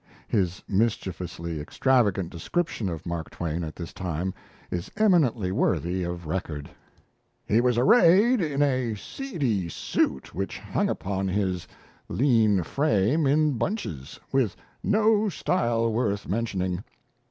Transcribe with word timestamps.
His 0.27 0.63
mischievously 0.67 1.59
extravagant 1.61 2.31
description 2.31 2.89
of 2.89 3.05
Mark 3.05 3.29
Twain 3.29 3.63
at 3.63 3.75
this 3.75 3.93
time 3.93 4.33
is 4.71 4.89
eminently 4.97 5.51
worthy 5.51 6.01
of 6.03 6.25
record: 6.25 6.71
"He 7.47 7.61
was 7.61 7.77
arrayed 7.77 8.41
in 8.41 8.63
a 8.63 8.95
seedy 8.95 9.69
suit 9.69 10.33
which 10.33 10.57
hung 10.57 10.89
upon 10.89 11.27
his 11.27 11.67
lean 12.09 12.63
frame 12.63 13.27
in 13.27 13.59
bunches, 13.59 14.19
with 14.31 14.55
no 14.81 15.29
style 15.29 15.93
worth 15.93 16.27
mentioning. 16.27 16.83